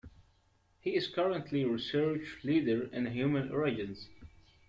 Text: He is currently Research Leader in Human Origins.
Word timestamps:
He 0.79 0.95
is 0.95 1.07
currently 1.09 1.63
Research 1.63 2.39
Leader 2.43 2.89
in 2.91 3.05
Human 3.05 3.51
Origins. 3.51 4.09